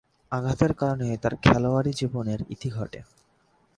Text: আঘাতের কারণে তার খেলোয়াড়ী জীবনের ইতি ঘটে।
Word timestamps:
আঘাতের 0.31 0.71
কারণে 0.73 1.07
তার 1.17 1.33
খেলোয়াড়ী 1.43 1.91
জীবনের 1.93 2.39
ইতি 2.49 2.69
ঘটে। 2.69 2.99